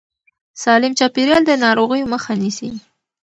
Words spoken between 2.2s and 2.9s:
نیسي.